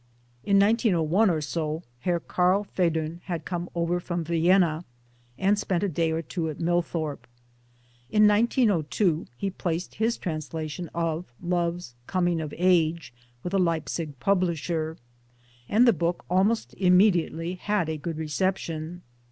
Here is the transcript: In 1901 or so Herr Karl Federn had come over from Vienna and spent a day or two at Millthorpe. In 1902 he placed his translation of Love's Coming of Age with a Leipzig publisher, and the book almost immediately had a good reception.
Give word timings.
In 0.43 0.57
1901 0.57 1.29
or 1.29 1.41
so 1.41 1.83
Herr 1.99 2.19
Karl 2.19 2.65
Federn 2.65 3.19
had 3.25 3.45
come 3.45 3.69
over 3.75 3.99
from 3.99 4.23
Vienna 4.23 4.83
and 5.37 5.59
spent 5.59 5.83
a 5.83 5.87
day 5.87 6.09
or 6.11 6.23
two 6.23 6.49
at 6.49 6.59
Millthorpe. 6.59 7.27
In 8.09 8.25
1902 8.27 9.27
he 9.37 9.51
placed 9.51 9.93
his 9.93 10.17
translation 10.17 10.89
of 10.95 11.31
Love's 11.39 11.93
Coming 12.07 12.41
of 12.41 12.51
Age 12.57 13.13
with 13.43 13.53
a 13.53 13.59
Leipzig 13.59 14.19
publisher, 14.19 14.97
and 15.69 15.87
the 15.87 15.93
book 15.93 16.25
almost 16.31 16.73
immediately 16.79 17.53
had 17.53 17.87
a 17.87 17.95
good 17.99 18.17
reception. 18.17 19.03